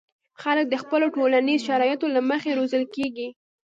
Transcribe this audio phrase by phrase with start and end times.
[0.41, 3.27] خلک د خپلو ټولنیزو شرایطو له مخې روزل کېږي.